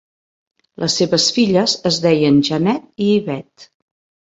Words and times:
Les 0.83 0.95
seves 1.01 1.27
filles 1.35 1.77
es 1.91 2.01
deien 2.07 2.41
Jannette 2.49 3.07
i 3.09 3.13
Ivette. 3.21 3.71